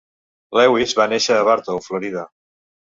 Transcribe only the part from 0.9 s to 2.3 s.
va néixer a Bartow, Florida.